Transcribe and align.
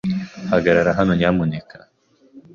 Hagarara 0.51 0.91
hano, 0.99 1.11
nyamuneka. 1.19 1.77